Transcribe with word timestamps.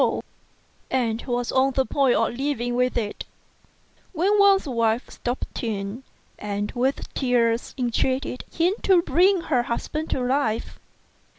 G 0.01 0.05
82 0.05 0.17
STRANGE 0.89 1.17
STORIES 1.21 1.21
and 1.29 1.35
was 1.35 1.51
on 1.51 1.73
the 1.73 1.85
point 1.85 2.15
of 2.15 2.33
leaving 2.33 2.73
with 2.75 2.97
it, 2.97 3.23
when 4.13 4.39
Wang's 4.39 4.67
wife 4.67 5.11
stopped 5.11 5.59
him, 5.59 6.03
and 6.39 6.71
with 6.71 7.13
tears 7.13 7.75
entreated 7.77 8.43
him 8.51 8.73
to 8.81 9.03
bring 9.03 9.41
her 9.41 9.61
husband 9.61 10.09
to 10.09 10.21
life. 10.21 10.79